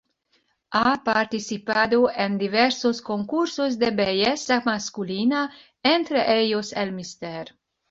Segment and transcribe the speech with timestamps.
[0.77, 7.55] Ha participado en diversos concursos de belleza masculina, entre ellos el Mr.